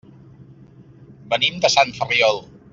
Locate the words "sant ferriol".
1.77-2.45